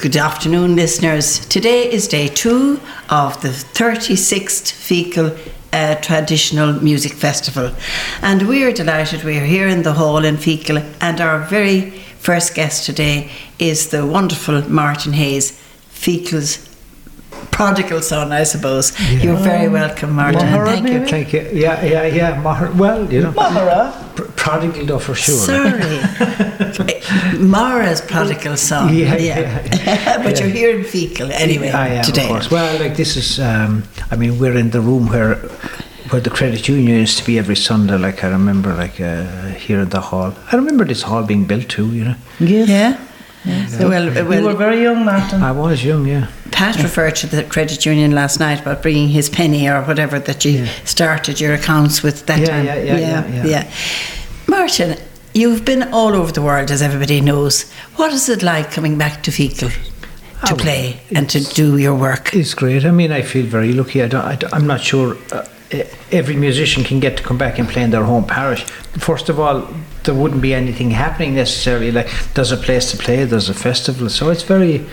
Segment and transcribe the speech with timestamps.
[0.00, 1.40] Good afternoon, listeners.
[1.48, 5.38] Today is day two of the 36th Feakle
[5.74, 7.74] uh, Traditional Music Festival,
[8.22, 11.90] and we are delighted we are here in the hall in Feakle, and our very
[12.18, 15.52] first guest today is the wonderful Martin Hayes,
[15.92, 16.66] Feakle's
[17.50, 18.98] prodigal son, I suppose.
[18.98, 19.22] Yeah.
[19.22, 20.40] You're very welcome, Martin.
[20.40, 21.06] Maghera, Thank you.
[21.06, 21.50] Thank you.
[21.52, 22.42] Yeah, yeah, yeah.
[22.42, 22.74] Maghera.
[22.74, 23.32] Well, you know.
[23.32, 24.09] Maghera.
[24.20, 25.36] Pr- prodigal, though, for sure.
[25.36, 25.70] Sorry.
[27.38, 28.94] Maghera's prodigal son.
[28.94, 29.66] Yeah, yeah.
[29.84, 30.22] yeah.
[30.22, 30.46] but yeah.
[30.46, 32.24] you're here in Feakle anyway I am, today.
[32.24, 32.50] Of course.
[32.50, 35.36] Well, like this is, um, I mean, we're in the room where
[36.10, 37.96] where the credit union used to be every Sunday.
[37.96, 39.24] Like I remember, like uh,
[39.64, 40.34] here in the hall.
[40.50, 41.92] I remember this hall being built too.
[41.94, 42.16] You know.
[42.40, 42.68] Yes.
[42.68, 43.06] Yeah.
[43.44, 43.66] Yeah.
[43.68, 45.42] So, well, well, you were very young, Martin.
[45.42, 46.28] I was young, yeah.
[46.50, 50.44] Pat referred to the credit union last night about bringing his penny or whatever that
[50.44, 50.70] you yeah.
[50.84, 52.66] started your accounts with that yeah, time.
[52.66, 53.72] Yeah yeah, yeah, yeah, yeah.
[54.50, 54.98] Martin,
[55.32, 57.70] you've been all over the world, as everybody knows.
[57.94, 59.70] What is it like coming back to Feakle?
[60.48, 62.34] To oh, play and to do your work.
[62.34, 62.84] It's great.
[62.84, 64.02] I mean, I feel very lucky.
[64.02, 65.46] I don't, I, am not sure uh,
[66.10, 68.64] every musician can get to come back and play in their home parish.
[68.98, 69.68] First of all,
[70.02, 71.92] there wouldn't be anything happening necessarily.
[71.92, 74.84] Like there's a place to play, there's a festival, so it's very.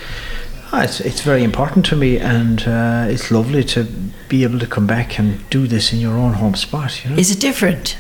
[0.72, 3.86] Oh, it's, it's very important to me, and uh, it's lovely to
[4.30, 7.04] be able to come back and do this in your own home spot.
[7.04, 7.18] You know?
[7.18, 7.98] Is it different?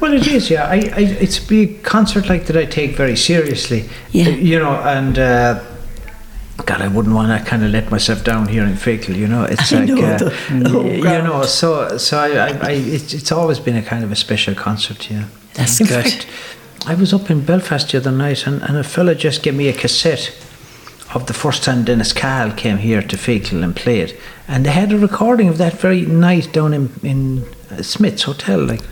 [0.00, 0.50] Well, it is.
[0.50, 3.88] Yeah, I, I, it's a big concert like that I take very seriously.
[4.10, 4.28] Yeah.
[4.28, 5.64] You know, and uh,
[6.66, 9.44] God, I wouldn't want to kind of let myself down here in Feakle, you know.
[9.44, 10.30] It's I like, know uh,
[10.66, 14.12] oh, you know, so so I, I, I it's, it's always been a kind of
[14.12, 15.26] a special concert, yeah.
[15.54, 16.04] That's in good.
[16.04, 16.26] Fact,
[16.86, 19.68] I was up in Belfast the other night, and, and a fella just gave me
[19.68, 20.32] a cassette
[21.14, 24.92] of the first time Denis Cahill came here to Feakle and played, and they had
[24.92, 27.44] a recording of that very night down in in
[27.82, 28.82] Smith's Hotel, like.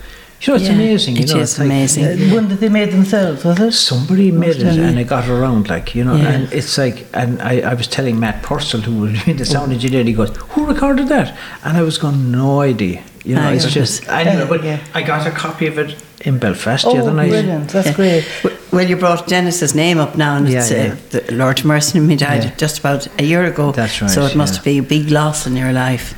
[0.42, 1.16] You know, it's yeah, amazing.
[1.16, 2.04] You it know, is like, amazing.
[2.04, 3.44] Uh, when did they made themselves?
[3.44, 5.68] Was it somebody made it and it got around?
[5.68, 6.28] Like you know, Yeah.
[6.32, 10.02] and it's like, and I, I was telling Matt Purcell, who was the sound engineer,
[10.04, 13.64] he goes, "Who recorded that?" And I was going, "No idea." You know, Ah, it's
[13.64, 14.78] you're just I don't know, but Yeah.
[14.94, 17.28] I got a copy of it in Belfast Oh, the other night.
[17.28, 17.68] brilliant!
[17.68, 17.94] That's Yeah.
[17.94, 18.24] great.
[18.42, 20.92] W- Well, you brought Denis's name up now, and Yeah, it's, yeah.
[20.94, 22.52] Uh, the Lord mercy and me died Yeah.
[22.56, 23.72] just about a year ago.
[23.72, 24.62] That's right, So it must yeah.
[24.72, 26.14] be a big loss in your life.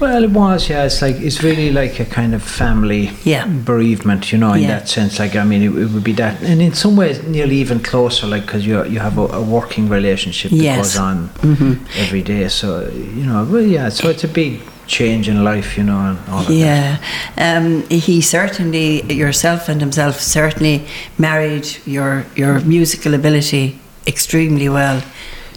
[0.00, 0.84] Well, it was, yeah.
[0.84, 3.46] It's like it's really like a kind of family Yeah.
[3.46, 4.68] bereavement, you know, in Yeah.
[4.78, 5.18] that sense.
[5.18, 8.26] Like, I mean, it, it would be that, and in some ways, nearly even closer,
[8.26, 10.76] like because you you have a, a working relationship that Yes.
[10.78, 11.78] goes on Mhm.
[11.98, 12.48] every day.
[12.48, 12.66] So
[13.18, 13.88] you know, well, yeah.
[13.90, 16.54] So it's a big change in life, you know, and all of that.
[16.54, 16.96] Yeah,
[17.38, 20.82] um, he certainly yourself and himself certainly
[21.18, 25.00] married your your musical ability extremely well,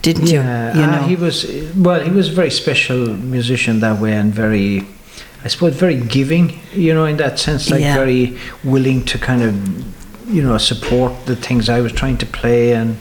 [0.01, 0.81] didn't Yeah, you?
[0.81, 2.01] You uh, he was well.
[2.01, 4.85] He was a very special musician that way, and very,
[5.43, 6.59] I suppose, very giving.
[6.73, 7.95] You know, in that sense, like Yeah.
[7.95, 9.53] very willing to kind of,
[10.33, 12.97] you know, support the things I was trying to play, and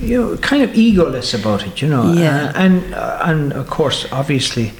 [0.00, 1.80] you know, kind of egoless about it.
[1.82, 2.46] You know, Yeah.
[2.54, 4.72] Uh, and uh, and of course, obviously,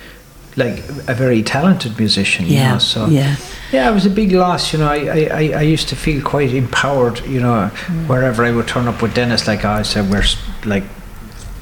[0.57, 0.79] like
[1.09, 2.47] a very talented musician.
[2.47, 3.37] You yeah, know, so yeah,
[3.73, 4.73] yeah, it was a big loss.
[4.73, 7.21] You know, I, I, I- I used to feel quite empowered.
[7.27, 7.69] You know,
[8.09, 10.25] wherever I would turn up with Denis, like I said, we're
[10.65, 10.85] like,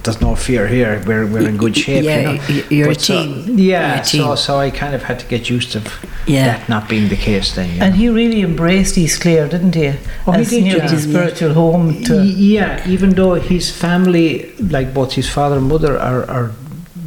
[0.04, 1.02] there's no fear here.
[1.06, 2.04] We're we're in good shape.
[2.04, 2.62] Yeah, you know?
[2.70, 3.58] you're a But so- team.
[3.58, 4.36] yeah, You're a so team.
[4.36, 5.80] so I kind of had to get used to
[6.26, 6.46] Yeah.
[6.46, 7.68] that not being the case then.
[7.70, 7.84] You know?
[7.86, 9.92] And he really embraced East Clare, didn't he?
[10.26, 10.88] Oh, he As did, yeah.
[10.90, 12.02] his spiritual home.
[12.04, 16.50] To, yeah, even though his family, like both his father and mother, are, are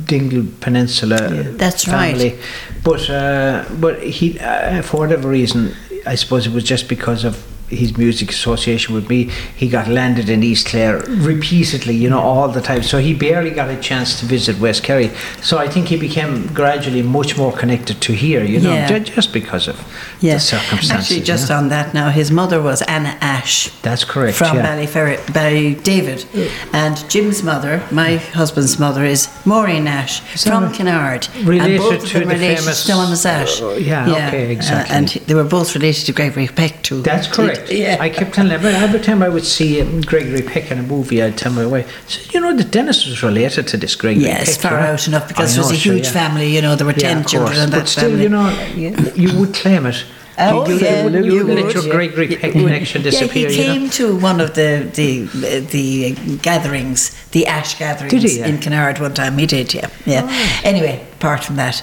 [0.05, 1.17] Dingle Peninsula
[1.57, 2.15] That's right.
[2.15, 2.37] family,
[2.83, 5.73] but uh, but he, uh, for whatever reason,
[6.05, 7.35] I suppose it was just because of
[7.75, 9.29] his music association with me.
[9.55, 12.83] He got landed in East Clare repeatedly, you know, all the time.
[12.83, 15.11] So he barely got a chance to visit West Kerry.
[15.41, 18.87] So I think he became gradually much more connected to here, you know, Yeah.
[18.87, 19.75] ju- just because of
[20.21, 20.35] yeah.
[20.35, 20.91] the circumstances.
[21.11, 21.57] Actually, just know.
[21.57, 23.69] on that now, his mother was Anna Ashe.
[23.81, 24.37] that's correct.
[24.37, 24.65] from yeah.
[24.65, 26.25] Ballyferry, Ballydavid.
[26.73, 31.27] And Jim's mother, my husband's mother, is Maureen Nash from Kinard.
[31.45, 33.61] Related and to the related famous- to Thomas Ashe.
[33.61, 34.93] Uh, yeah, okay, exactly.
[34.95, 37.01] Uh, and they were both related to Gregory Peck too.
[37.01, 37.64] That's correct.
[37.69, 37.97] Yeah.
[37.99, 41.21] I kept telling every, every time I would see um, Gregory Peck in a movie,
[41.21, 44.23] I'd tell my wife, I said, you know, that Denis was related to this Gregory
[44.25, 44.71] Yes, Peck.
[44.71, 46.11] far you out enough because I it was a sure, huge yeah.
[46.11, 47.63] family, you know, there were 10 of children course.
[47.63, 48.23] in that But still, family.
[48.23, 50.03] you know, you, you would claim it.
[50.37, 51.93] Oh, you, you, yeah, wouldn't, you you wouldn't let would, your yeah.
[51.93, 53.49] Gregory Peck connection disappear.
[53.49, 53.73] Yeah, he you know?
[53.73, 55.21] came to one of the the
[55.61, 58.47] the gatherings, the Ashe gatherings Did he, yeah?
[58.47, 59.37] in Kinard one time.
[59.37, 60.27] He did, yeah, yeah.
[60.65, 61.81] Anyway, apart from that,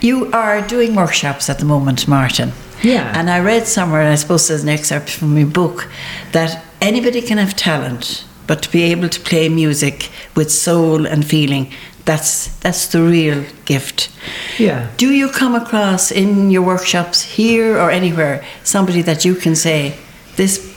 [0.00, 2.52] you are doing workshops at the moment, Martin.
[2.82, 3.12] Yeah.
[3.18, 5.88] And I read somewhere, and I suppose there's an excerpt from your book,
[6.32, 11.24] that anybody can have talent, but to be able to play music with soul and
[11.24, 11.72] feeling,
[12.04, 14.10] that's that's the real gift.
[14.58, 14.90] Yeah.
[14.96, 19.94] Do you come across in your workshops here or anywhere somebody that you can say,
[20.36, 20.70] this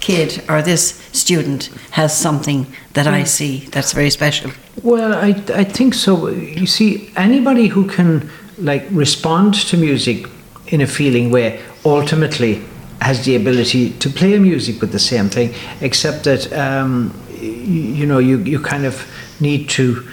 [0.00, 3.26] kid or this student has something that I mm.
[3.26, 4.50] see that's very special.
[4.82, 6.28] Well, I, I think so.
[6.28, 10.26] You see, anybody who can like respond to music
[10.68, 12.62] in a feeling way ultimately
[13.00, 18.06] has the ability to play music with the same thing, except that um, you, you
[18.06, 19.06] know you, you kind of
[19.40, 20.06] need to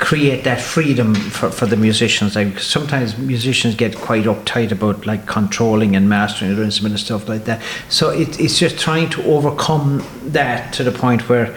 [0.00, 2.34] create that freedom for, for the musicians.
[2.34, 7.28] Like sometimes musicians get quite uptight about like controlling and mastering their instrument and stuff
[7.28, 7.62] like that.
[7.90, 11.54] So it, it's just trying to overcome that to the point where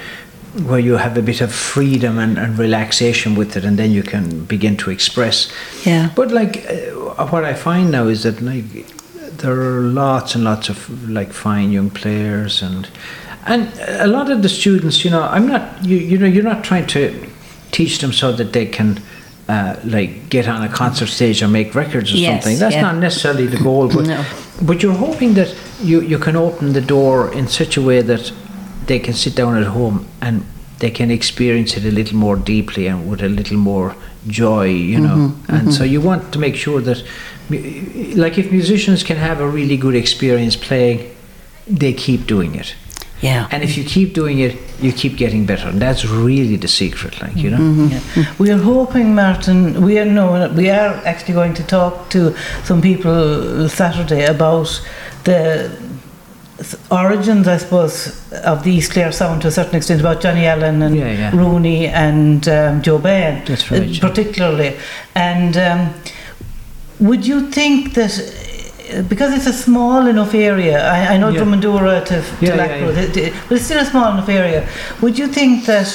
[0.65, 4.03] where you have a bit of freedom and, and relaxation with it, and then you
[4.03, 5.51] can begin to express.
[5.83, 6.11] Yeah.
[6.15, 8.65] But like uh, what I find now is that like
[9.37, 12.87] there are lots and lots of like fine young players and
[13.45, 16.63] and a lot of the students, you know, I'm not you you know you're not
[16.63, 17.13] trying to
[17.71, 19.01] teach them so that they can
[19.49, 22.59] uh, like get on a concert stage or make records or Yes, something.
[22.59, 22.81] That's yeah.
[22.83, 24.23] not necessarily the goal, but No.
[24.61, 28.31] but you're hoping that you you can open the door in such a way that
[28.85, 30.45] they can sit down at home and
[30.79, 33.95] they can experience it a little more deeply and with a little more
[34.27, 35.15] joy, you know.
[35.29, 37.03] Mm-hmm, and so you want to make sure that,
[38.15, 40.99] like, if musicians can have a really good experience playing,
[41.67, 42.75] they keep doing it.
[43.21, 43.47] Yeah.
[43.51, 47.21] And if you keep doing it, you keep getting better, and that's really the secret,
[47.21, 47.57] like you know.
[47.57, 48.19] Mm-hmm.
[48.19, 48.33] Yeah.
[48.37, 49.81] We are hoping, Martin.
[49.81, 52.35] We are no, we are actually going to talk to
[52.65, 54.81] some people Saturday about
[55.23, 55.79] the s-
[56.91, 60.81] origins, I suppose, of the East Clare sound to a certain extent about Johnny Allen
[60.81, 61.35] and Yeah, yeah.
[61.35, 64.77] Rooney and um, Joe Bane, That's right, uh, particularly.
[65.15, 65.93] And um,
[66.99, 68.13] would you think that?
[69.09, 71.41] Because it's a small enough area, I, I know Yeah.
[71.41, 72.99] Drumandura to, to Yeah, yeah, yeah.
[73.01, 74.67] it- it- but it's still a small enough area.
[75.01, 75.87] Would you think that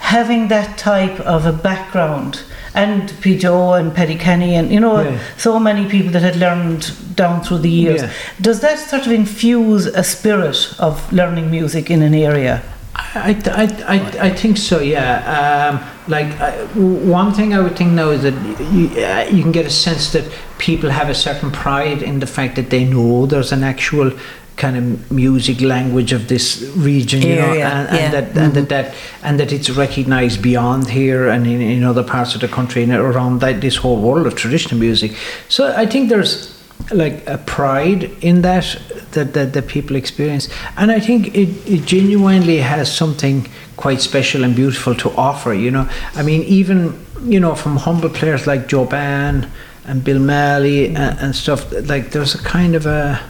[0.00, 2.42] having that type of a background
[2.74, 3.38] and P.
[3.38, 5.18] Joe and Paddy Canny and you know Yeah.
[5.36, 8.10] so many people that had learned down through the years, Yeah.
[8.40, 12.62] does that sort of infuse a spirit of learning music in an area?
[12.96, 15.68] I, I, I, I think so, yeah.
[15.70, 16.30] Um, like,
[16.74, 18.34] w- one thing I would think now is that
[18.72, 20.24] you, uh, you can get a sense that
[20.58, 24.12] people have a certain pride in the fact that they know there's an actual
[24.56, 28.10] kind of music language of this region, you know, Area, and, and yeah.
[28.10, 28.68] that and that, mm-hmm.
[28.68, 32.82] that and that it's recognised beyond here and in, in other parts of the country
[32.82, 35.16] and around that this whole world of traditional music.
[35.48, 36.54] So I think there's
[36.92, 38.78] like a pride in that
[39.12, 44.44] that, that, that people experience and I think it, it genuinely has something quite special
[44.44, 48.66] and beautiful to offer you know I mean even you know from humble players like
[48.66, 49.48] Joe Bane
[49.86, 53.20] and Bill Malley and, and stuff like there's a kind of a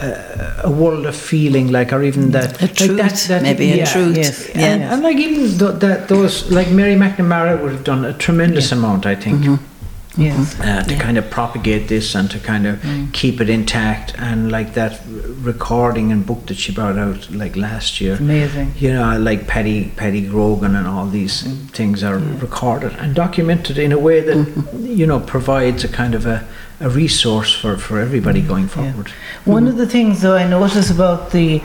[0.00, 3.84] a, a world of feeling like or even that A like truth, maybe a yeah,
[3.84, 4.16] truth.
[4.16, 4.66] yes, Yeah.
[4.66, 8.72] and, and like even th- that those like Mary McNamara would have done a tremendous
[8.72, 9.54] amount I think mm-hmm.
[9.54, 10.22] mm-hmm.
[10.22, 10.58] Yes.
[10.60, 11.00] uh, to Yeah.
[11.00, 13.12] kind of propagate this and to kind of mm.
[13.12, 14.98] keep it intact and like that r-
[15.42, 18.72] recording and book that she brought out like last year Amazing.
[18.78, 21.70] you know like Paddy Paddy Grogan and all these mm.
[21.70, 24.86] things are recorded and documented in a way that mm-hmm.
[24.86, 26.44] you know provides a kind of a,
[26.80, 28.76] a resource for, for everybody mm, going Yeah.
[28.92, 29.08] forward
[29.44, 31.60] One of the things though I notice about the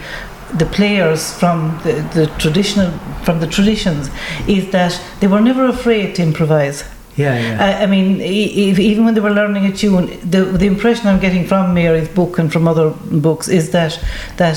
[0.58, 2.90] the players from the, the traditional
[3.24, 4.10] from the traditions
[4.46, 6.84] is that they were never afraid to improvise.
[7.16, 8.52] yeah yeah I, I mean, e-
[8.92, 12.38] even when they were learning a tune, the the impression I'm getting from Mary's book
[12.38, 12.90] and from other
[13.26, 13.98] books is that
[14.36, 14.56] that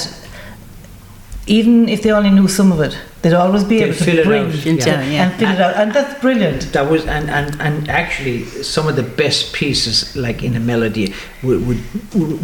[1.47, 2.97] even if they only knew some of it,
[3.29, 5.01] they'd always be They'd able fill to it bring out, yeah.
[5.01, 5.23] yeah, Yeah.
[5.29, 6.71] and fill it out, and that's brilliant.
[6.73, 11.13] that was and, and, and actually some of the best pieces like in a melody
[11.43, 11.81] would would,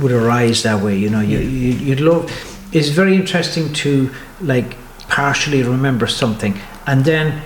[0.02, 2.30] would arise that way you know you, you you'd love
[2.72, 4.10] it's very interesting to
[4.42, 4.76] like
[5.08, 6.58] partially remember something
[6.88, 7.42] and then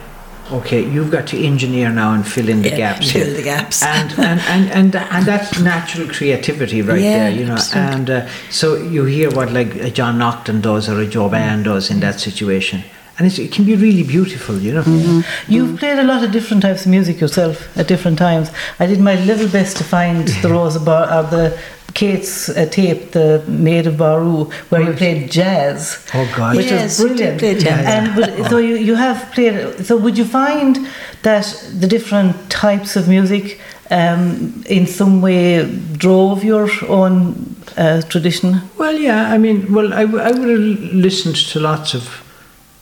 [0.52, 3.34] okay you've got to engineer now and fill in the Yeah, gaps fill here.
[3.36, 3.84] the gaps.
[3.84, 7.94] and, and, and, and, and that's natural creativity right Yeah, there you know absolutely.
[7.96, 11.64] and uh, so you hear what like a John Nocton does or a Joe Bane
[11.64, 12.84] does in that situation
[13.18, 15.52] and it's, it can be really beautiful you know Mm-hmm.
[15.54, 18.52] You've played a lot of different types of music yourself at different times.
[18.80, 21.60] I did my little best to find the Rosa Bar or the
[21.94, 26.06] Kate's uh, tape, the Maid of Baru, where you played jazz.
[26.14, 27.40] oh God Which Yes, is you did brilliant.
[27.40, 27.86] play jazz.
[27.88, 29.84] And but, so you, you have played.
[29.86, 30.88] So would you find
[31.24, 31.46] that
[31.80, 33.60] the different types of music
[33.90, 38.62] um, in some way drove your own uh, tradition?
[38.78, 42.04] Well, yeah, I mean, well, I, w- I would have listened to lots of,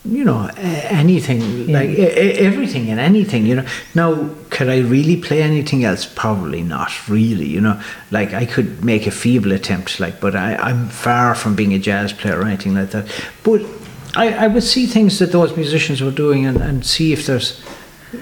[0.05, 1.79] you know, anything, Yeah.
[1.79, 3.65] like everything and anything, you know.
[3.95, 6.05] Now, could I really play anything else?
[6.05, 7.79] Probably not, really, you know.
[8.11, 11.79] Like, I could make a feeble attempt, like, but I, I'm far from being a
[11.79, 13.07] jazz player or anything like that.
[13.43, 13.61] But
[14.15, 17.61] I, I would see things that those musicians were doing and, and see if there's,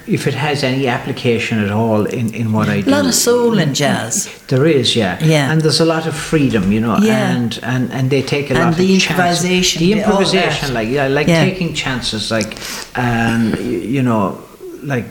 [0.08, 2.90] if it has any application at all in, in what I do.
[2.90, 4.28] A lot of soul in jazz.
[4.48, 5.18] There is, yeah.
[5.24, 5.52] Yeah.
[5.52, 7.32] And there's a lot of freedom, you know, Yeah.
[7.36, 10.90] and, and, and they take a And lot the of improvisation, The the- improvisation, like
[10.90, 11.44] yeah, like Yeah.
[11.44, 12.58] taking chances, like
[12.96, 14.38] um, you know,
[14.84, 15.06] like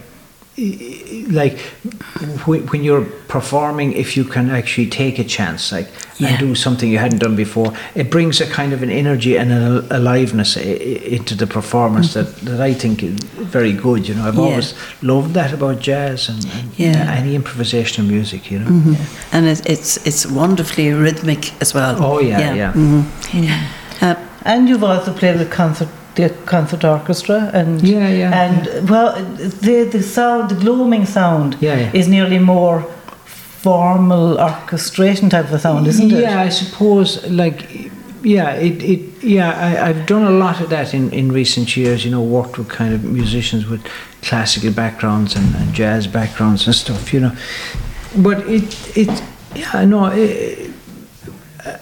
[0.56, 1.59] like
[2.47, 6.28] when you're performing, if you can actually take a chance, like Yeah.
[6.28, 9.50] and do something you hadn't done before, it brings a kind of an energy and
[9.50, 14.06] an aliveness i- i- into the performance that, that I think is very good.
[14.09, 14.40] You know, I've Mm-hmm.
[14.44, 14.50] Yeah.
[14.50, 17.11] always loved that about jazz and, and Yeah.
[17.18, 18.50] any improvisational music.
[18.50, 18.71] You know.
[18.71, 18.97] Mhm.
[19.32, 21.97] And it, it's it's wonderfully rhythmic as well.
[21.99, 22.73] Oh, yeah, yeah.
[22.75, 23.04] mhm.
[24.02, 29.14] Uh, And you've also played with concert, the concert orchestra, and Yeah, yeah, and well,
[29.61, 31.90] the the sound, the gloaming sound, Yeah, yeah.
[32.00, 32.83] is nearly more
[33.62, 36.21] formal orchestration type of sound, isn't it?
[36.21, 37.90] yeah, I suppose like
[38.25, 42.04] yeah, it, it yeah, I, I've done a lot of that in, in recent years,
[42.04, 43.85] you know, worked with kind of musicians with
[44.23, 47.33] classical backgrounds and, and jazz backgrounds and stuff, you know.
[48.16, 49.23] But it it
[49.54, 50.71] yeah, no, it,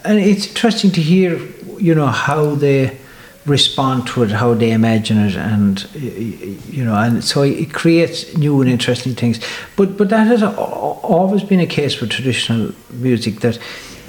[0.03, 1.39] and it's interesting to hear,
[1.77, 2.97] you know, how they
[3.45, 8.61] respond to it, how they imagine it, and you know, and so it creates new
[8.61, 9.39] and interesting things.
[9.75, 13.59] But but that has always been a case with traditional music that.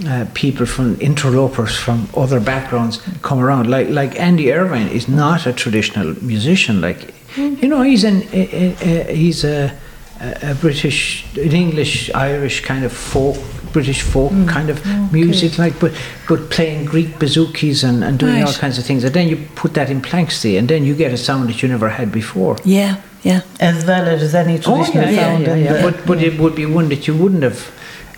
[0.06, 3.68] Uh, people from interlopers from other backgrounds come around.
[3.68, 6.80] Like like Andy Irvine is not a traditional musician.
[6.80, 9.70] Like you know, he's an a, a, a, he's a,
[10.18, 13.36] a a British, an English, Irish kind of folk,
[13.72, 14.48] British folk mm.
[14.48, 15.92] kind of oh, music, like but
[16.28, 19.04] but playing Greek bouzoukis and, and doing all kinds of things.
[19.04, 21.68] And then you put that in Planxty, and then you get a sound that you
[21.68, 22.56] never had before.
[22.64, 23.40] yeah, yeah.
[23.60, 25.42] As valid as any oh, traditional Oh, yeah, sound.
[25.46, 25.72] yeah, in yeah.
[25.74, 27.60] the- But but it would be one that you wouldn't have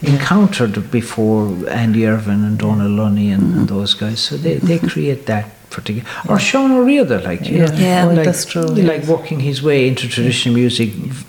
[0.03, 2.97] encountered before Andy Irvine and Donal mm.
[2.99, 3.69] Lunny and, and mm.
[3.69, 4.21] those guys.
[4.21, 7.67] So they, they create that particular or Sean Ó Riada, like you Yeah.
[7.67, 8.05] know, Yeah.
[8.07, 9.09] Like, that's true, Like yes.
[9.09, 11.27] working his way into traditional music v-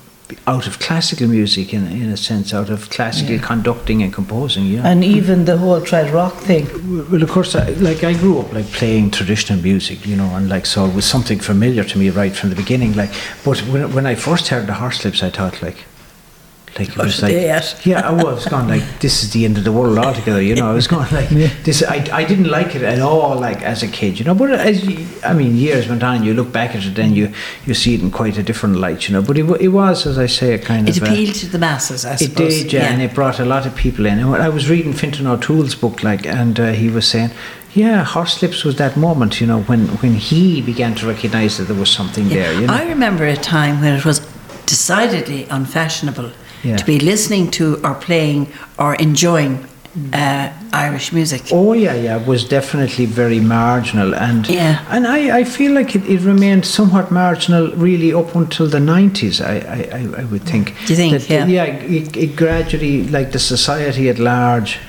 [0.48, 4.66] out of classical music in in a sense, out of classical conducting and composing.
[4.66, 4.88] Yeah.
[4.88, 6.66] And even the whole trad rock thing.
[7.12, 10.50] Well, of course, I, like I grew up like playing traditional music, you know, and
[10.50, 12.94] like so it was something familiar to me right from the beginning.
[12.94, 13.12] Like,
[13.44, 15.86] but when when I first heard the Horslips, I thought like,
[16.78, 17.86] like it was like, Yes.
[17.86, 20.70] yeah, I was going like this is the end of the world altogether, you know.
[20.70, 21.30] I was going like
[21.64, 21.82] this.
[21.84, 24.36] I, I didn't like it at all, like as a kid, you know.
[24.36, 27.32] But as you, I mean, years went on, you look back at it, and you
[27.66, 29.22] you see it in quite a different light, you know.
[29.22, 31.60] But it, it was, as I say, a kind It of a- appealed to the
[31.60, 32.64] masses, I it suppose.
[32.64, 34.20] did, yeah, and it brought a lot of people in.
[34.20, 37.32] And when I was reading Fintan O'Toole's book, like, and uh, he was saying,
[37.74, 41.80] yeah, Horslips was that moment, you know, when when he began to recognise that there
[41.80, 42.74] was something there, you know.
[42.74, 44.20] I remember a time when it was
[44.66, 46.32] decidedly unfashionable
[46.66, 46.78] Yeah.
[46.78, 49.66] to be listening to or playing or enjoying
[50.14, 51.42] uh, Irish music.
[51.52, 54.84] Oh yeah, yeah, it was definitely very marginal, and Yeah.
[54.90, 59.40] and I, I feel like it, it remained somewhat marginal really up until the nineties.
[59.42, 60.74] I, I, I- I would think.
[60.86, 61.14] Do you think?
[61.14, 61.46] That, Yeah.
[61.48, 61.66] yeah.
[62.00, 64.80] It, it gradually, like the society at large,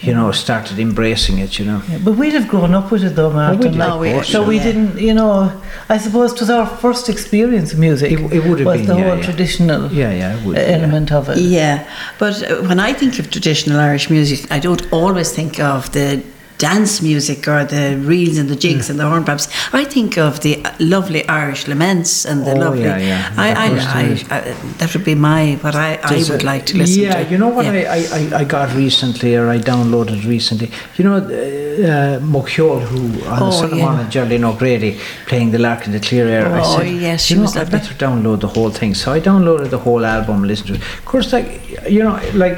[0.00, 1.58] you know, started embracing it.
[1.58, 1.82] You know.
[1.90, 3.60] Yeah, but we'd have grown up with it though, Martin.
[3.60, 4.62] we'd like, Oh, we- so we yeah.
[4.64, 5.50] didn't, you know,
[5.88, 8.12] I suppose it was our first experience of music.
[8.12, 9.24] It- it would have was been, the yeah, whole yeah.
[9.24, 10.76] traditional Yeah, yeah, would, yeah.
[10.76, 11.38] element of it.
[11.38, 11.76] Yeah,
[12.18, 16.22] but uh, when I think of traditional Irish music, I don't always think of the
[16.58, 19.48] dance music or the reels and the jigs and the hornpipes.
[19.72, 22.82] I think of the uh, lovely Irish laments and the Oh, lovely.
[22.82, 23.32] yeah, yeah.
[23.36, 23.66] I, I,
[24.00, 24.40] I, I,
[24.78, 27.22] that would be my what I, I would a- like to listen yeah, to.
[27.22, 27.72] Yeah, you know what Yeah.
[27.72, 30.70] I, I, I- I got recently, or I downloaded recently.
[30.96, 33.84] You know, uh, uh, Mochiol, who on Oh, the Son of yeah.
[33.84, 36.46] Mona, Geraldine O'Grady playing the Lark in the Clear Air.
[36.48, 38.94] I Oh, said, yes, she you know, was I better download the whole thing.
[38.94, 40.80] So I downloaded the whole album, listened to it.
[40.98, 41.48] Of course, like
[41.88, 42.56] you know, like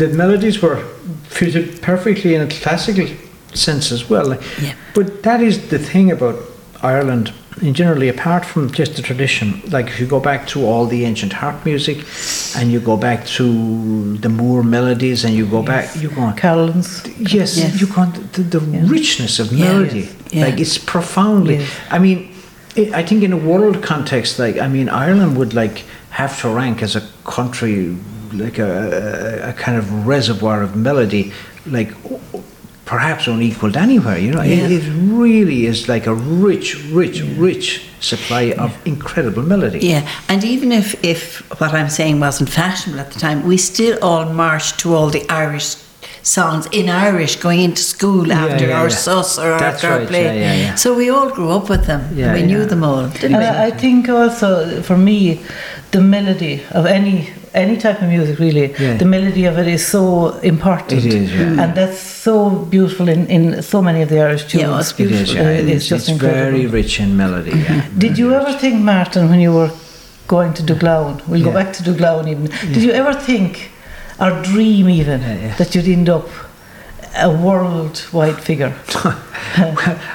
[0.00, 0.76] the melodies were
[1.24, 3.06] fitted perfectly in a classical
[3.54, 4.34] sense as well.
[4.60, 4.74] Yeah.
[4.94, 6.36] But that is the thing about
[6.82, 10.86] Ireland in generally, apart from just the tradition, like if you go back to all
[10.86, 11.98] the ancient harp music
[12.56, 16.36] and you go back to the Moore melodies and you go back, you go on.
[16.36, 17.02] Carolans.
[17.18, 17.80] Yes, Yes.
[17.80, 18.14] you can't.
[18.32, 19.64] The, the richness of Yeah.
[19.66, 20.46] melody, Yeah.
[20.46, 21.58] like it's profoundly.
[21.58, 21.70] Yes.
[21.90, 22.18] I mean,
[22.76, 26.48] i I think in a world context, like I mean, Ireland would like have to
[26.48, 27.96] rank as a country,
[28.32, 31.32] like a, a kind of reservoir of melody,
[31.66, 31.90] like
[32.84, 34.18] perhaps unequaled anywhere.
[34.18, 34.64] You know, Yeah.
[34.66, 39.78] it, it really is like a rich, rich, rich supply of incredible melody.
[39.80, 43.98] Yeah, and even if, if what I'm saying wasn't fashionable at the time, we still
[44.02, 45.76] all marched to all the Irish
[46.24, 48.94] songs in Irish going into school after yeah, our yeah.
[48.96, 50.24] sus or That's after our right, play.
[50.24, 50.74] yeah, yeah, yeah.
[50.76, 52.16] So we all grew up with them.
[52.16, 52.46] Yeah, we yeah.
[52.46, 53.44] knew them all, didn't And we?
[53.44, 55.40] I, I think also for me,
[55.92, 58.96] the melody of any any type of music really, Yeah.
[58.96, 60.04] the melody of it is so
[60.42, 61.04] important.
[61.04, 61.62] It is, yeah.
[61.62, 64.62] And that's so beautiful in, in so many of the Irish tunes.
[64.62, 65.48] Yeah, it's It is, yeah.
[65.50, 67.50] It's, it's just it's very rich in melody.
[67.50, 67.86] Yeah.
[67.98, 69.70] Did you ever think, Martin, when you were
[70.28, 71.20] going to Duglown.
[71.28, 72.46] We'll go back to Duglown even.
[72.74, 73.70] Did you ever think,
[74.18, 75.56] or dream even, Yeah, yeah.
[75.56, 76.26] that you'd end up
[77.20, 78.72] a worldwide figure?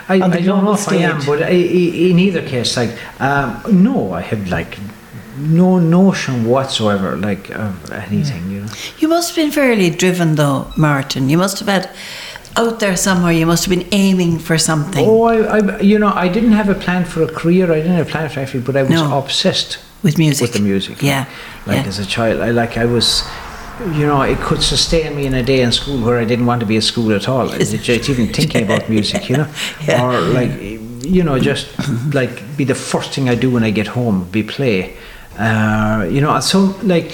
[0.10, 1.27] I, On the I don't know global if I am, stage.
[1.27, 1.51] but I, I,
[2.12, 2.91] in either case, like,
[3.22, 4.77] um, no, I had like
[5.38, 8.67] no notion whatsoever, like, of anything, you know.
[9.00, 11.29] You must have been fairly driven, though, Martin.
[11.29, 11.89] You must have had
[12.56, 13.32] out there somewhere.
[13.34, 16.70] You must have been aiming for something Oh, I, I, you know, I didn't have
[16.70, 17.72] a plan for a career.
[17.72, 19.17] I didn't have a plan for anything, but I was No.
[19.17, 20.41] obsessed with music.
[20.41, 21.01] with the music.
[21.03, 21.25] Yeah,
[21.67, 21.88] Like yeah.
[21.88, 23.24] as a child, I like I was,
[23.94, 26.60] you know, it could sustain me in a day in school where I didn't want
[26.62, 27.51] to be at school at all.
[27.51, 29.48] It's just even thinking about music, you know,
[29.88, 30.03] Yeah.
[30.03, 31.67] or like, you know, just
[32.13, 34.96] like be the first thing I do when I get home, be play,
[35.38, 36.39] uh, you know.
[36.39, 37.12] So like.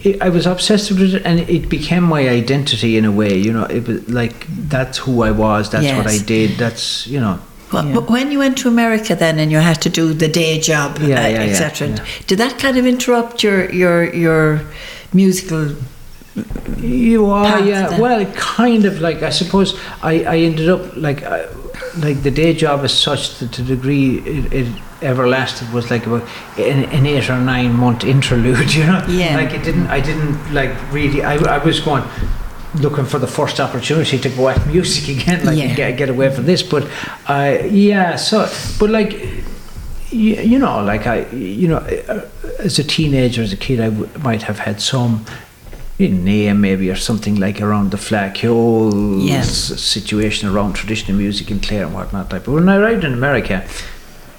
[0.00, 3.36] It, I was obsessed with it, and it became my identity in a way.
[3.36, 5.70] You know, it was like that's who I was.
[5.70, 6.56] That's what I did.
[6.56, 7.40] That's you know.
[7.72, 7.94] Well, Yeah.
[7.94, 10.98] But when you went to America then and you had to do the day job,
[10.98, 12.04] Yeah, uh, yeah, yeah, etc., yeah.
[12.26, 14.60] did that kind of interrupt your your your
[15.12, 15.74] musical?
[16.78, 17.88] You are, path yeah.
[17.88, 18.00] then?
[18.00, 21.46] Well, kind of like I suppose I, I ended up like I,
[21.98, 25.90] like the day job as such that to the degree it, it ever lasted was
[25.90, 26.22] like about
[26.58, 28.74] an, an eight or nine month interlude.
[28.78, 29.36] You know, Yeah.
[29.36, 29.86] Like it didn't.
[29.88, 31.22] I didn't like really.
[31.22, 32.04] I, I was going
[32.74, 35.74] looking for the first opportunity to go at music again, like Yeah.
[35.74, 36.62] get get away from this.
[36.62, 36.86] But
[37.26, 38.16] I yeah.
[38.16, 39.12] So but like.
[40.10, 41.76] You, you know, like I, you know,
[42.08, 42.22] uh,
[42.60, 45.26] as a teenager, as a kid, I w- might have had some
[45.98, 49.40] name maybe or something like around the flag, whole Yeah.
[49.40, 52.32] s- situation around traditional music in Clare and whatnot.
[52.32, 53.66] Like, but when I arrived in America,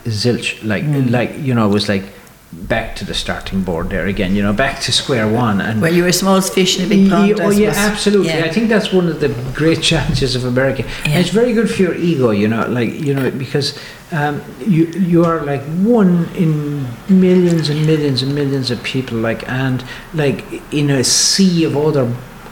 [0.05, 1.11] zilch, like, Mm.
[1.11, 2.03] like you know, it was like
[2.51, 4.35] back to the starting board there again.
[4.35, 5.61] You know, back to square one.
[5.61, 7.39] And Well, you were a small fish in a big pond.
[7.39, 8.29] Oh yeah, absolutely.
[8.29, 8.45] Yeah.
[8.45, 10.83] I think that's one of the great challenges of America.
[11.05, 13.77] And it's very good for your ego, you know, like you know, because
[14.11, 15.61] um, you you are like
[15.99, 21.65] one in millions and millions and millions of people, like and like in a sea
[21.65, 22.11] of other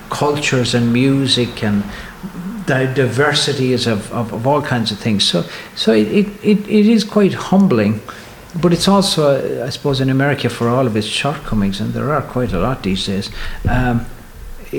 [0.10, 1.84] cultures and music and
[2.68, 5.24] diversities of, of, of all kinds of things.
[5.24, 5.44] So
[5.76, 8.02] so it, it, it, it is quite humbling.
[8.62, 12.22] But it's also, I suppose, in America for all of its shortcomings, and there are
[12.22, 13.30] quite a lot these days.
[13.70, 14.06] Um,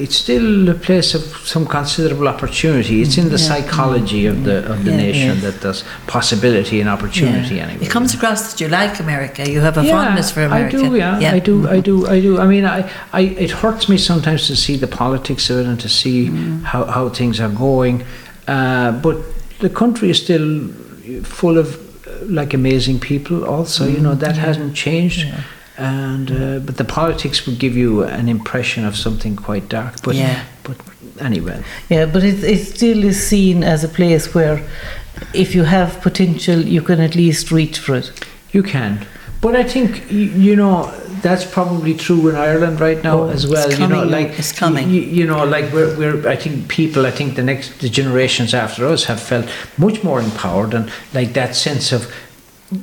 [0.04, 1.22] it's still a place of
[1.54, 2.94] some considerable opportunity.
[3.04, 3.48] It's in the Yeah.
[3.50, 5.06] psychology of the of the Yeah.
[5.06, 5.42] nation Yes.
[5.44, 7.54] that there's possibility and opportunity.
[7.56, 7.64] Yeah.
[7.68, 9.40] Anyway, It comes across that you like America.
[9.54, 10.76] You have a fondness for America.
[10.78, 12.32] I do, yeah, I do, I do, I do.
[12.44, 12.80] I mean, I,
[13.20, 16.64] I, it hurts me sometimes to see the politics of it and to see Mm.
[16.72, 17.96] how, how things are going.
[18.56, 19.16] Uh, but
[19.64, 20.48] the country is still
[21.38, 23.36] full of uh, like amazing people.
[23.56, 25.20] Also, you know, that hasn't changed.
[25.78, 30.02] And uh, but the politics would give you an impression of something quite dark.
[30.02, 30.42] But Yeah.
[30.64, 30.76] but
[31.20, 34.60] anyway, Yeah, but it, it still is seen as a place where
[35.34, 38.10] if you have potential, you can at least reach for it.
[38.52, 39.06] You can.
[39.40, 40.90] But I think, you know,
[41.22, 43.70] that's probably true in Ireland right now Oh, as well.
[43.72, 44.90] you know, like, it's coming.
[44.90, 48.52] You, you know, like we're, we're, I think people, I think the next, the generations
[48.52, 52.12] after us have felt much more empowered and like that sense of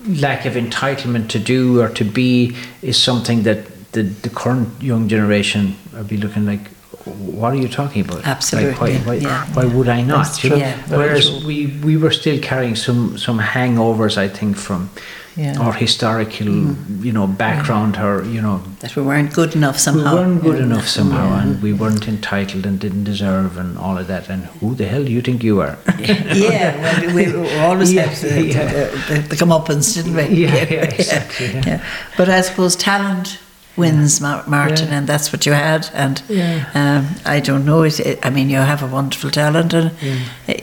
[0.07, 5.07] lack of entitlement to do or to be is something that the, the current young
[5.07, 6.67] generation will be looking like,
[7.05, 8.25] what are you talking about?
[8.25, 9.45] Absolutely, Like, why, why, yeah.
[9.53, 10.43] why would I not?
[10.43, 10.55] You know?
[10.55, 14.89] Yeah, Whereas we, we were still carrying some, some hangovers, I think, from
[15.37, 15.59] Yeah.
[15.59, 17.03] our historical, mm-hmm.
[17.03, 20.13] you know, background, or you know, That we weren't good enough somehow.
[20.13, 20.63] we weren't good Yeah.
[20.63, 24.29] enough somehow, and we weren't entitled and didn't deserve, and all of that.
[24.29, 25.77] And who the hell do you think you are?
[25.99, 28.65] yeah, well, we, we always Yeah, had the, yeah.
[28.65, 30.23] the, the, the comeuppance, didn't we?
[30.45, 31.83] Yeah, yeah, exactly, yeah.
[32.17, 33.39] But I suppose talent
[33.77, 34.97] wins, Mar- Martin, Yeah.
[34.97, 35.89] and that's what you had.
[35.93, 36.65] And Yeah.
[36.73, 37.83] um, I don't know.
[37.83, 39.91] It, it, I mean, you have a wonderful talent, and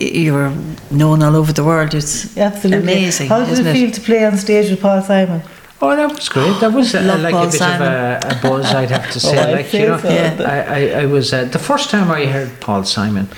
[0.00, 0.52] you're
[0.90, 1.94] known all over the world.
[1.94, 2.92] It's Absolutely.
[2.92, 3.28] amazing.
[3.28, 5.42] How did isn't it feel to play on stage with Paul Simon?
[5.84, 6.60] Oh, that was great.
[6.60, 9.20] That was uh, Love like Paul a bit of a, a buzz, I'd have to
[9.28, 9.36] say.
[9.38, 10.08] Oh, I'd like say you know, so.
[10.08, 10.36] Yeah.
[10.68, 13.28] I, I, I was uh, the first time I heard Paul Simon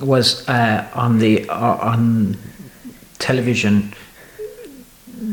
[0.00, 2.36] was uh, on the uh, on
[3.18, 3.92] television.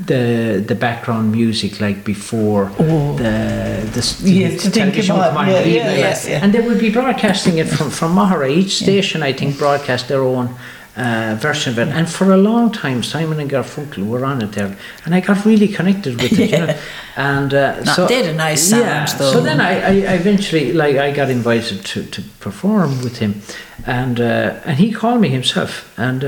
[0.06, 3.16] The the background music like before Oh.
[3.18, 6.44] the the, to think television about, with yeah, yeah, yeah.
[6.44, 8.50] and they would be broadcasting it from from Maghera.
[8.50, 10.50] Each station, I think, broadcast their own
[10.98, 11.88] uh, version of it.
[11.88, 15.46] And for a long time, Simon and Garfunkel were on it there, and I got
[15.46, 16.50] really connected with it.
[16.52, 16.76] You know?
[17.16, 19.18] And uh, so had a nice sound, Yeah.
[19.18, 19.32] though.
[19.34, 23.42] So then I, I I eventually like I got invited to, to perform with him,
[23.86, 26.24] and uh, and he called me himself and.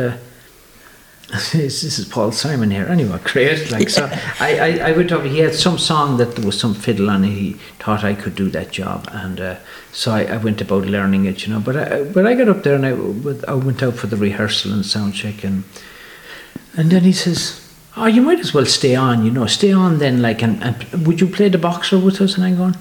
[1.51, 2.87] This, is Paul Simon here.
[2.87, 3.69] Anyway, great.
[3.71, 5.23] Like so, I, I, I went up.
[5.23, 7.23] He had some song that there was some fiddle on.
[7.23, 7.29] it.
[7.29, 9.55] He thought I could do that job, and uh,
[9.91, 11.45] so I, I went about learning it.
[11.45, 14.07] You know, but I, but I got up there and I, I went out for
[14.07, 15.65] the rehearsal and sound check, and
[16.75, 19.99] and then he says, oh, you might as well stay on, you know, stay on
[19.99, 22.35] then, like, and, and would you play the boxer with us?
[22.35, 22.75] And I'm going,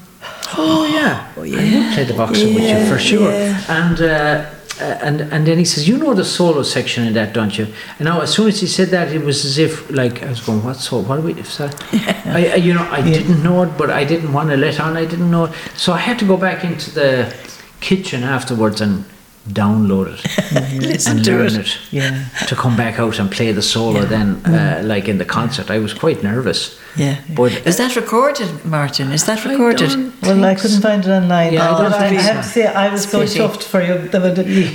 [0.56, 3.30] oh, yeah, I would play the boxer with you for sure.
[3.30, 7.12] And, uh, uh, Uh, and and then he says, "You know the solo section in
[7.14, 7.66] that, don't you?"
[7.98, 10.40] And now, as soon as he said that, it was as if like I was
[10.40, 11.02] going, "What solo?
[11.02, 14.04] What are we?" If So, I, I, you know, I didn't know it, but I
[14.04, 14.96] didn't want to let on.
[14.96, 17.34] I didn't know it, so I had to go back into the
[17.80, 19.04] kitchen afterwards and
[19.52, 21.66] download it Listen and to learn it.
[21.66, 22.24] it, Yeah.
[22.46, 24.04] to come back out and play the solo.
[24.04, 26.78] Then, uh, like in the concert, I was quite nervous.
[26.96, 27.16] Yeah.
[27.34, 29.12] But Is that recorded, Martin?
[29.12, 29.90] Is that recorded?
[29.90, 31.52] don't Well, I couldn't find it online.
[31.52, 33.38] Yeah, I but I, I have to say, I was so pity.
[33.38, 33.94] chuffed for you.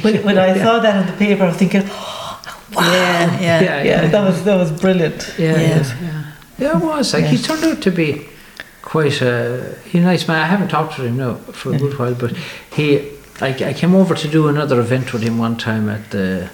[0.03, 1.83] When, when I saw that in the paper, I was thinking,
[2.71, 3.62] Yeah, yeah.
[3.62, 5.36] Yeah, yeah, that was that was brilliant.
[5.38, 5.62] Yeah, Yeah.
[5.62, 6.23] yeah, yeah.
[6.59, 7.13] Yeah, it was.
[7.13, 8.27] Like he turned out to be
[8.81, 10.38] quite a, a nice man.
[10.41, 12.31] I haven't talked to him now for a good while, but
[12.75, 13.09] he,
[13.41, 16.50] I, I came over to do another event with him one time at the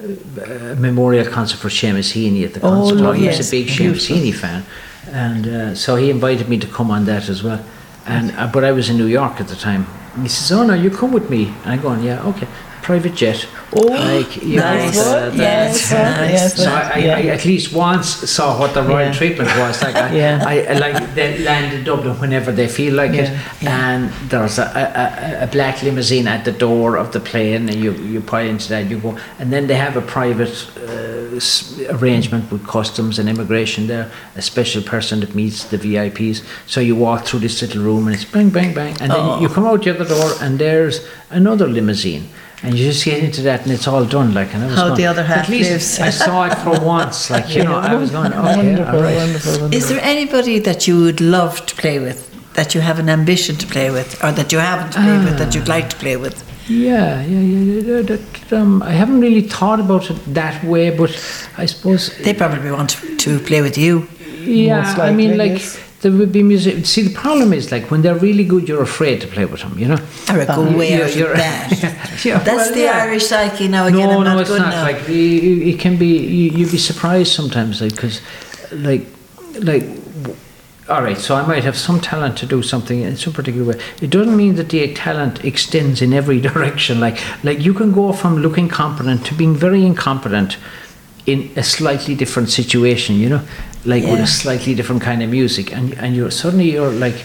[0.00, 2.94] uh, memorial concert for Seamus Heaney at the Oh, concert.
[2.96, 3.04] hall.
[3.04, 3.26] lovely.
[3.28, 4.08] He's Yes, a big Seamus.
[4.10, 4.64] Heaney fan,
[5.12, 7.64] and uh, so he invited me to come on that as well.
[8.06, 9.86] And uh, but I was in New York at the time.
[10.20, 12.48] He says, "Oh no, you come with me." And I'm going, "Yeah, okay."
[12.82, 13.46] Private jet.
[13.74, 14.96] Oh, like you nice.
[14.96, 15.32] know, What?
[15.32, 17.16] the- Yes, the- well, yes, so well, I, I, yeah.
[17.16, 19.12] I at least once saw what the royal Yeah.
[19.12, 19.80] treatment was.
[19.82, 20.44] Like I, Yeah.
[20.44, 23.30] I, I like they land in Dublin whenever they feel like it,
[23.62, 27.68] Yeah, and there's a, a, a, a black limousine at the door of the plane,
[27.68, 31.96] and you you pile into that, you go, and then they have a private uh,
[31.96, 36.42] arrangement with customs and immigration there, a special person that meets the VIPs.
[36.66, 39.48] So you walk through this little room, and it's bang bang bang, and then you
[39.48, 42.24] come out the other door, and there's another limousine.
[42.64, 44.34] And you just get into that, and it's all done.
[44.34, 46.54] Like, and I was How going, the other half At least lives." I saw it
[46.58, 47.28] for once.
[47.28, 49.16] Like, you know, I was going, okay, wonderful, all right.
[49.16, 49.74] wonderful, wonderful.
[49.74, 52.20] Is there anybody that you would love to play with,
[52.54, 55.54] that you have an ambition to play with, or that you haven't played with, that
[55.54, 56.36] you'd like to play with?
[56.68, 57.80] Yeah, yeah, yeah.
[57.80, 61.10] yeah, that, um, I haven't really thought about it that way, but
[61.58, 62.16] I suppose.
[62.18, 64.08] They probably want to, to play with you.
[64.44, 65.80] yeah, most I mean, like yes.
[66.02, 66.84] There would be music.
[66.86, 69.78] See, the problem is like when they're really good, you're afraid to play with them.
[69.78, 69.98] You know.
[70.30, 71.98] Or a go way you're- out you're- that.
[72.24, 73.02] Yeah, That's well, the yeah.
[73.04, 74.08] Irish psyche now again.
[74.08, 74.70] no, I'm not no, it's good not.
[74.70, 74.82] now.
[74.82, 76.18] Like you, you- it can be.
[76.18, 78.20] You, you'd be surprised sometimes, like because,
[78.72, 79.06] like,
[79.60, 79.84] like.
[80.88, 83.80] All right, so I might have some talent to do something in some particular way.
[84.02, 86.98] It doesn't mean that the talent extends in every direction.
[87.00, 90.58] Like, like you can go from looking competent to being very incompetent
[91.24, 93.14] in a slightly different situation.
[93.16, 93.42] You know,
[93.84, 97.24] like with a slightly different kind of music, and and you're suddenly you're like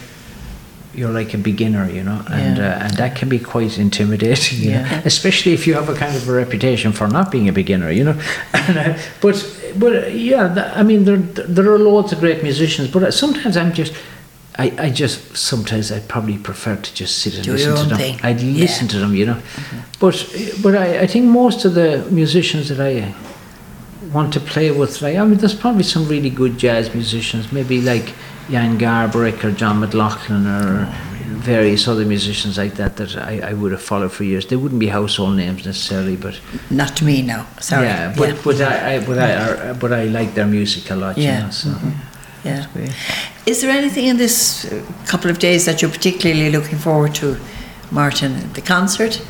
[0.95, 2.69] you're like a beginner, you know, and Yeah.
[2.77, 6.15] uh, and that can be quite intimidating, you know, especially if you have a kind
[6.15, 8.15] of a reputation for not being a beginner, you know.
[8.53, 9.35] And, uh, but
[9.79, 11.17] but yeah, th- I mean there
[11.55, 13.93] there are loads of great musicians, but uh, sometimes I'm just.
[14.59, 17.97] I, I just sometimes I probably prefer to just sit and Do listen to them.
[17.97, 18.19] thing.
[18.23, 18.61] I'd Yeah.
[18.63, 19.37] listen to them, you know.
[19.99, 20.15] But
[20.63, 23.13] but I, I think most of the musicians that I
[24.13, 27.81] want to play with, like I mean, there's probably some really good jazz musicians, maybe
[27.81, 28.13] like
[28.49, 33.53] Jan Garbarek or John McLaughlin or oh, various other musicians like that that I, I
[33.53, 34.45] would have followed for years.
[34.47, 36.39] They wouldn't be household names necessarily, but
[36.69, 37.85] Not to me no Sorry.
[37.85, 38.41] yeah, but yeah.
[38.43, 41.17] but I, I but I are, but I like their music a lot.
[41.17, 41.37] Yeah.
[41.37, 41.69] You know, so.
[41.69, 42.47] Mm-hmm.
[42.47, 42.93] yeah.
[43.45, 44.65] Is there anything in this
[45.05, 47.37] couple of days that you're particularly looking forward to,
[47.91, 48.53] Martin?
[48.53, 49.21] The concert?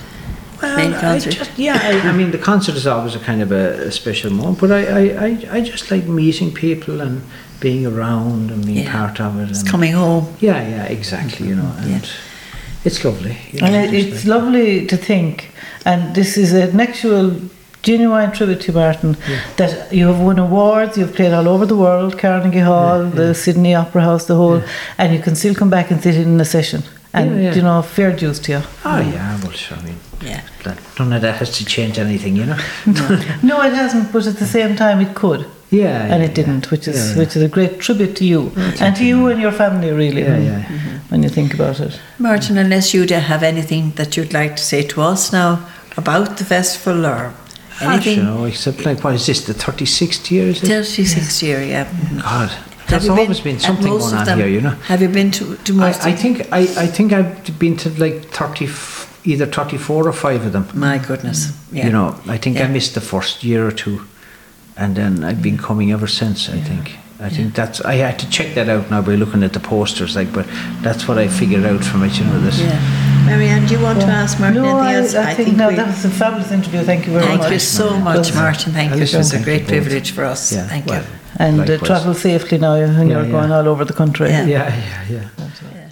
[0.61, 1.31] Main Well, I concert?
[1.33, 4.31] just, yeah, I, I mean, the concert is always a kind of a, a special
[4.31, 7.21] moment, but I, I, I, I just like meeting people and
[7.59, 8.91] being around and being Yeah.
[8.91, 9.49] part of it.
[9.49, 10.25] It's and- coming home.
[10.39, 11.47] Yeah, yeah, exactly.
[11.47, 11.99] You know, and Yeah.
[12.85, 13.37] it's lovely.
[13.51, 15.51] you know, And it, just it's like- lovely to think,
[15.85, 17.35] and this is an actual
[17.83, 19.15] genuine tribute to Martin,
[19.57, 23.73] that you have won awards, you've played all over the world, Carnegie Hall, the Sydney
[23.75, 24.61] Opera House, the whole,
[24.97, 26.83] and you can still come back and sit in a session.
[27.21, 27.55] And, Yeah, yeah.
[27.55, 28.61] you know, fair dues to you.
[28.85, 29.77] Oh yeah, well, sure.
[29.77, 30.41] I mean, Yeah.
[30.63, 32.57] that, none of that has to change anything, you know.
[33.43, 35.45] No, it hasn't, but at the same time it could.
[35.69, 37.17] Yeah, and yeah, it didn't, which is Yeah, yeah.
[37.19, 38.51] which is a great tribute to you
[38.81, 40.21] and to you and your family, really.
[40.21, 40.63] Yeah, when, yeah.
[40.63, 40.97] Mm-hmm.
[41.09, 41.99] when you think about it.
[42.19, 45.59] Martin, unless you have anything that you'd like to say to us now
[45.97, 47.33] about the festival or
[47.81, 48.15] I anything.
[48.17, 49.43] don't know, except like what is this?
[49.45, 50.47] The thirty sixth year?
[50.47, 50.69] Is it?
[50.69, 51.85] 36th year, yeah.
[52.21, 54.39] God, Have there's always been, at something going on them?
[54.39, 54.69] here, you know.
[54.69, 57.75] Have you been to, to I, most I of think I, I think I've been
[57.77, 60.67] to like thirty, f- either thirty four or five of them.
[60.73, 61.51] My goodness.
[61.71, 61.85] Yeah.
[61.85, 64.01] You know, I think I missed the first year or two,
[64.75, 66.49] and then I've been coming ever since.
[66.49, 66.95] I think.
[67.19, 67.81] I think that's.
[67.81, 70.45] I had to check that out now by looking at the posters, like, but
[70.81, 72.17] that's what I figured out from it.
[72.19, 73.07] You know, that Yeah.
[73.25, 75.27] Marianne, do you want to ask Martin no, I, anything else?
[75.27, 76.83] I, think, no, that was a fabulous interview.
[76.83, 77.51] Thank you very Thank much.
[77.51, 78.71] you so much, Martin.
[78.71, 79.01] Thank you.
[79.01, 79.69] It was a great you both.
[79.69, 80.53] privilege for us.
[80.53, 81.09] Yeah, Thank well, you.
[81.39, 83.31] And uh, travel safely now And Yeah, you're yeah.
[83.31, 84.29] going all over the country.
[84.29, 84.45] Yeah.
[84.45, 85.29] Yeah, yeah,
[85.73, 85.86] yeah.